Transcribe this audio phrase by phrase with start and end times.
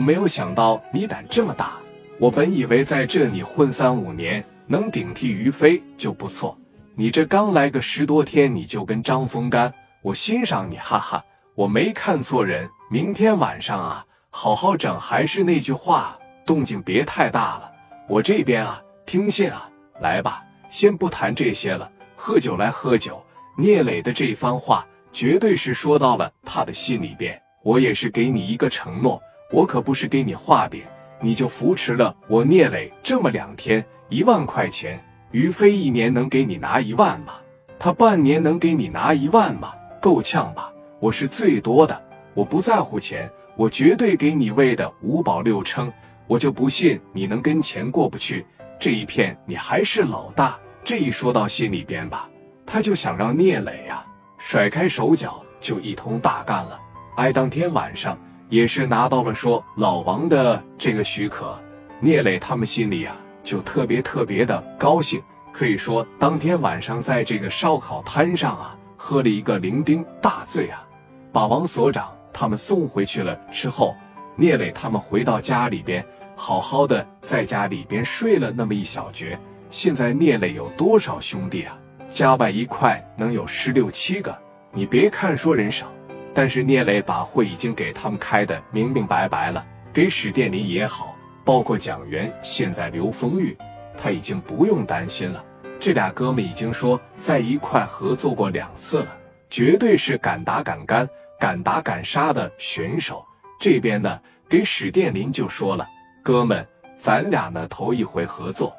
[0.00, 1.72] 我没有想到你胆这么大。
[2.18, 6.56] 我本以为在这里混三五年能顶替于飞就不错，
[6.94, 11.22] 你这刚来个十多天你就跟张峰干，我欣赏你，哈哈，
[11.54, 12.66] 我没看错人。
[12.90, 14.98] 明天晚上啊，好好整。
[14.98, 17.70] 还是那句话，动静别太大了。
[18.08, 19.68] 我这边啊，听信啊，
[20.00, 23.22] 来吧，先不谈这些了，喝酒来喝酒。
[23.54, 27.38] 聂磊的这番话绝对是说到了他的心里边。
[27.62, 30.82] 我也是给你一个承诺，我可不是给你画饼，
[31.20, 35.02] 你就扶持了我聂磊这么两天一万块钱。
[35.32, 37.34] 于飞一年能给你拿一万吗？
[37.78, 39.72] 他半年能给你拿一万吗？
[40.00, 40.72] 够呛吧？
[40.98, 42.00] 我是最多的。
[42.34, 45.92] 我不在乎钱，我绝对给你喂的五饱六撑，
[46.26, 48.46] 我就不信你能跟钱过不去。
[48.78, 52.28] 这一片你还是老大，这一说到心里边吧，
[52.64, 54.04] 他就想让聂磊呀
[54.38, 56.80] 甩开手脚就一通大干了。
[57.16, 58.18] 哎当天晚上
[58.50, 61.58] 也是拿到了说老王的这个许可，
[62.00, 70.84] 聂磊他们心里啊就特别特别的高兴，可以说当天晚上在这个烧烤摊上啊喝了一个伶仃大醉啊，
[71.32, 72.10] 把王所长。
[72.32, 73.94] 他们送回去了之后，
[74.36, 76.04] 聂磊他们回到家里边，
[76.36, 79.38] 好好的在家里边睡了那么一小觉。
[79.68, 81.76] 现在聂磊有多少兄弟啊？
[82.08, 84.36] 加外一块能有十六七个。
[84.72, 85.90] 你别看说人少，
[86.34, 89.64] 但是聂磊把会已经给他们开的明明白白了。
[89.92, 91.14] 给史殿林也好，
[91.44, 93.56] 包括蒋元，现在刘丰玉，
[93.98, 95.44] 他已经不用担心了。
[95.78, 99.08] 这俩哥们已经说在一块合作过两次了，
[99.48, 101.08] 绝对是敢打敢干。
[101.40, 103.24] 敢打敢杀的选手，
[103.58, 105.88] 这边呢给史殿林就说了
[106.22, 108.76] ：“哥们，咱俩呢头一回合作，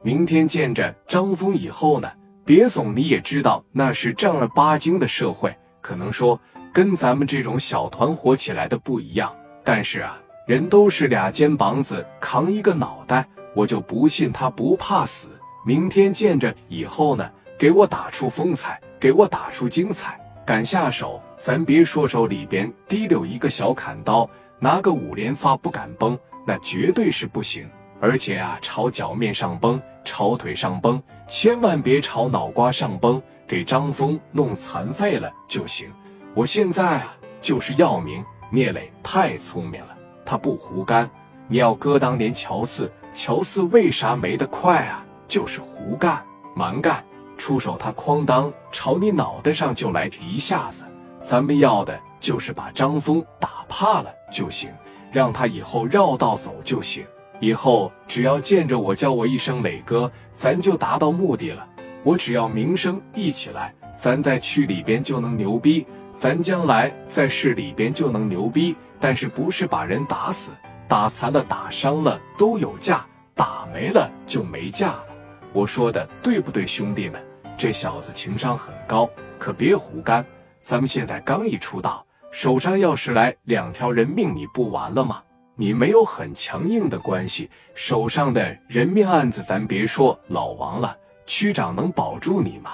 [0.00, 2.08] 明天见着张峰以后呢，
[2.44, 6.40] 别总你也知道那是正儿八经的社会，可能说
[6.72, 9.34] 跟咱们这种小团伙起来的不一样。
[9.64, 15.28] 但是啊，人都是俩肩膀子扛一个脑袋，我就不信他不怕死。
[15.66, 24.28] 明天见着以后呢，给我打出风采，给我打出精彩。”敢下手，咱别说手里边提溜一个小砍刀，
[24.58, 27.68] 拿个五连发不敢崩，那绝对是不行。
[28.00, 35.88] 而且啊，朝脚面上崩，朝腿上崩，千万别朝脑瓜上崩，给张峰弄残废了就行。
[36.34, 38.24] 我现在啊，就是要名。
[38.52, 41.08] 聂磊太聪明了，他不胡干。
[41.48, 45.04] 你要搁当年乔四，乔四为啥没得快啊？
[45.28, 46.24] 就是胡干，
[46.54, 47.04] 蛮干。
[47.36, 50.84] 出手，他哐当朝你脑袋上就来一下子。
[51.20, 54.70] 咱们要的就是把张峰打怕了就行，
[55.12, 57.04] 让他以后绕道走就行。
[57.40, 61.66] 以后只要见着我叫我一声磊哥，咱就达到目的了。
[62.02, 65.86] 我只要名声一起来，咱在区里边就能牛逼，
[66.20, 68.76] 咱将来在市里边就能牛逼。
[69.00, 70.52] 但是不是把人打死、
[70.86, 73.02] 打残了、打伤了都有价，
[73.34, 75.06] 打没了就没价了。
[75.54, 77.18] 我说的对不对，兄弟们？
[77.56, 79.08] 这小子情商很高，
[79.38, 80.22] 可别胡干。
[80.60, 85.22] 咱们现在刚一出道，手上要是来两条人命，你不完了吗？
[85.56, 90.94] 你没有很强硬的关系，手上的人命案子，咱别说老王了，
[91.24, 92.72] 区长能保住你吗？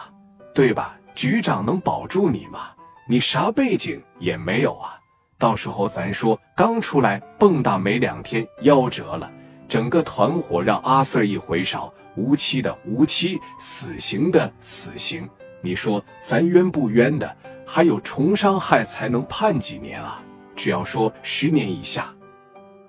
[0.53, 0.99] 对吧？
[1.15, 2.71] 局长能保住你吗？
[3.09, 4.99] 你啥背景也没有啊！
[5.39, 9.31] 到时候咱说刚出来蹦跶没两天，夭折了。
[9.69, 15.29] 整个团伙让阿 Sir 一回勺，无期的无期，死刑的死刑。
[15.61, 17.37] 你说咱冤不冤的？
[17.65, 20.23] 还有重伤害才能判几年啊？
[20.55, 22.13] 只要说十年以下，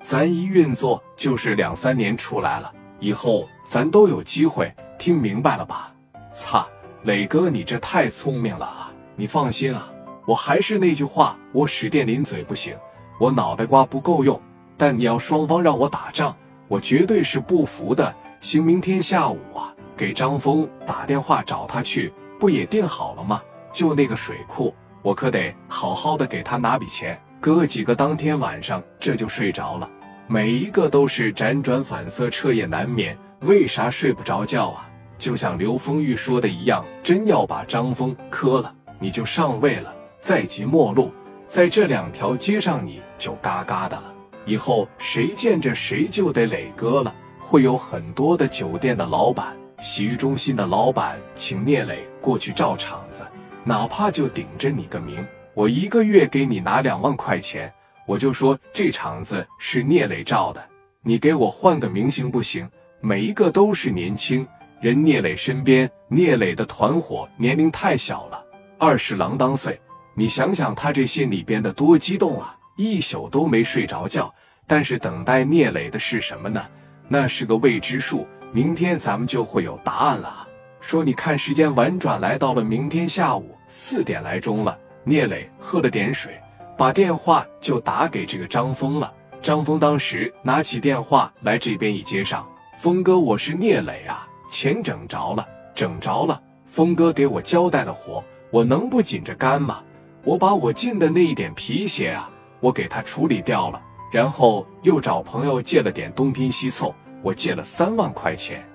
[0.01, 4.73] 咱一运作就是两三年出来了，以后咱都有机会。
[4.97, 5.93] 听明白了吧？
[6.33, 6.67] 擦，
[7.03, 8.91] 磊哥，你这太聪明了啊！
[9.15, 9.91] 你放心啊，
[10.27, 12.75] 我还是那句话，我史殿林嘴不行，
[13.17, 14.37] 我脑袋瓜不够用。
[14.75, 16.35] 但你要双方让我打仗。
[16.67, 18.13] 我绝对是不服的。
[18.41, 23.41] 行，明天下午啊，给张峰打电话找他去，不也定好了吗？
[23.71, 27.17] 就那个水库，我可得好好的给他拿笔钱。
[27.39, 29.89] 哥几个当天晚上这就睡着了，
[30.27, 33.17] 每一个都是辗转反侧，彻夜难眠。
[33.43, 34.89] 为啥睡不着觉啊？
[35.17, 41.11] 就像刘丰玉说的一样，真要把张峰磕了，你就上位了，在即末路，
[41.47, 44.13] 在这两条街上你就嘎嘎的了。
[44.45, 53.25] 以后谁见着谁就得磊哥了，会有很多的酒店的老板、洗浴中心的老板请聂磊过去照场子，
[53.63, 57.71] 哪怕就顶着你个名，我一个月给你拿两万块钱，
[58.05, 60.63] 我就说这场子是聂磊照的，
[61.01, 62.69] 你给我换个明星不行？
[63.01, 64.47] 每一个都是年轻
[64.79, 68.41] 人，聂磊身边，聂磊的团伙年龄太小了，
[68.79, 69.79] 二十郎当岁，
[70.19, 72.57] 你想想他这心里边的多激动啊！
[72.75, 74.33] 一宿都没睡着觉，
[74.65, 76.65] 但是等待聂磊的是什么呢？
[77.07, 78.27] 那是个未知数。
[78.51, 80.47] 明天咱们就会有答案了。
[80.79, 84.75] 说你看时间婉转来到了明天下午四点来钟了。
[85.03, 86.41] 聂磊喝了点水，
[86.75, 89.13] 把电话就打给这个张峰了。
[89.43, 92.43] 张峰当时拿起电话来这边一接上，
[92.79, 96.41] 峰哥，我是聂磊啊，钱整着了，整着了。
[96.65, 99.83] 峰哥给我交代的活，我能不紧着干吗？
[100.23, 102.29] 我把我进的那一点皮鞋啊，
[102.59, 103.81] 我给他处理掉了，
[104.11, 108.67] 然后又找朋友借了点东拼西凑，我借了三万块钱，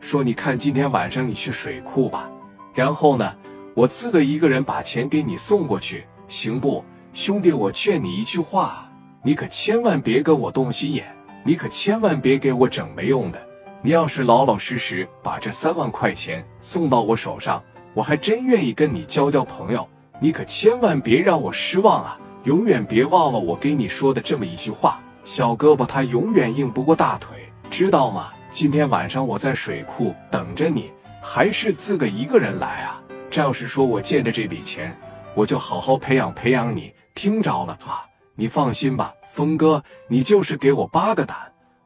[0.00, 2.30] 说你看今天晚上你去水库吧，
[2.72, 3.34] 然后呢，
[3.74, 7.52] 我自个一个人把钱给你送过去，行不，兄弟？
[7.52, 8.88] 我劝你一句话，
[9.22, 11.06] 你可千万别跟我动心眼，
[11.42, 13.40] 你可千万别给我整没用的。
[13.82, 17.62] 你要是老老实实把这三万块钱送到我手上，
[17.92, 19.88] 我还真愿意跟你交交朋友。
[20.18, 22.18] 你可千万别让我失望啊！
[22.44, 27.36] 永远别忘了我给你说的这么一句话：小胳膊他永远硬不过大腿，
[27.70, 28.32] 知道吗？
[28.50, 30.90] 今天晚上我在水库等着你，
[31.22, 33.02] 还是自个一个人来啊？
[33.28, 34.96] 这要是说我借着这笔钱，
[35.34, 38.06] 我就好好培养培养你，听着了吧？
[38.36, 41.36] 你放心吧，峰哥，你就是给我八个胆，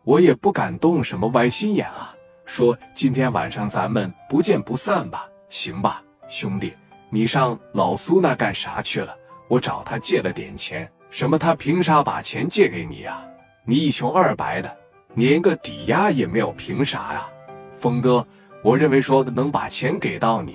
[0.05, 2.15] 我也不敢动什么歪心眼啊！
[2.45, 6.73] 说今天晚上咱们不见不散吧，行吧，兄弟。
[7.13, 9.13] 你上老苏那干啥去了？
[9.49, 11.37] 我找他借了点钱，什么？
[11.37, 13.21] 他凭啥把钱借给你呀？
[13.65, 14.77] 你一穷二白的，
[15.15, 17.27] 连个抵押也没有，凭啥呀？
[17.73, 18.25] 峰哥，
[18.63, 20.55] 我认为说能把钱给到你，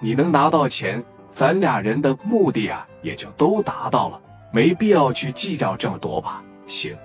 [0.00, 4.20] 你能拿到钱，咱俩人的目的啊也就都达到了，
[4.52, 6.42] 没必要去计较这么多吧？
[6.66, 6.96] 行，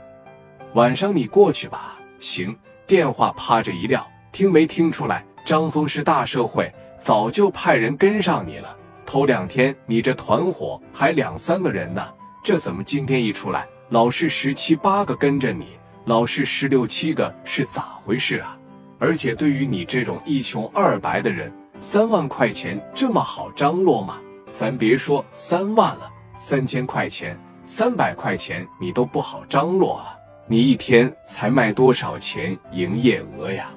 [0.74, 2.00] 晚上你过去吧。
[2.20, 2.58] 行，
[2.88, 5.24] 电话啪着一撂，听没听出来？
[5.46, 8.76] 张峰是大社会，早就派人跟上你了。
[9.08, 12.06] 头两天你这团伙还两三个人呢，
[12.44, 18.58] 这怎么今天一出来，老是十七八个跟着你，老是十六七个，是咋回事啊？
[19.00, 21.50] 而且对于你这种一穷二白的人，
[21.80, 24.20] 三万块钱这么好张罗吗？
[24.52, 30.18] 咱别说三万了，三千块钱、三百块钱你都不好张罗啊！
[30.48, 33.70] 你一天才卖多少钱营业额呀？